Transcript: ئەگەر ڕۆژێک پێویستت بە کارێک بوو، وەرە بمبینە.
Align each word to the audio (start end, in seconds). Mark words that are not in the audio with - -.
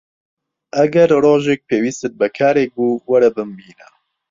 ئەگەر 0.77 1.09
ڕۆژێک 1.23 1.61
پێویستت 1.69 2.13
بە 2.19 2.27
کارێک 2.37 2.69
بوو، 2.77 3.03
وەرە 3.09 3.29
بمبینە. 3.35 3.87